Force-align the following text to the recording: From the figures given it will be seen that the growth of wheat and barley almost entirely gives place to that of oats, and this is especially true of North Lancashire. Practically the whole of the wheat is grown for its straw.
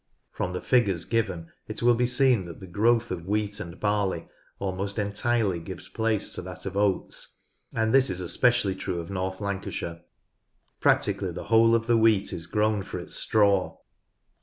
From 0.31 0.53
the 0.53 0.61
figures 0.61 1.05
given 1.05 1.51
it 1.67 1.83
will 1.83 1.93
be 1.93 2.07
seen 2.07 2.45
that 2.45 2.59
the 2.59 2.65
growth 2.65 3.11
of 3.11 3.27
wheat 3.27 3.59
and 3.59 3.79
barley 3.79 4.27
almost 4.57 4.97
entirely 4.97 5.59
gives 5.59 5.87
place 5.87 6.33
to 6.33 6.41
that 6.41 6.65
of 6.65 6.75
oats, 6.75 7.41
and 7.71 7.93
this 7.93 8.09
is 8.09 8.19
especially 8.19 8.73
true 8.73 8.99
of 8.99 9.11
North 9.11 9.39
Lancashire. 9.39 10.01
Practically 10.79 11.29
the 11.31 11.43
whole 11.53 11.75
of 11.75 11.85
the 11.85 11.97
wheat 11.97 12.33
is 12.33 12.47
grown 12.47 12.81
for 12.81 12.97
its 12.97 13.15
straw. 13.15 13.77